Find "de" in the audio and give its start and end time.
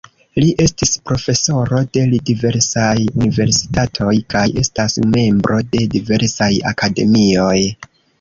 1.97-2.05, 5.77-5.83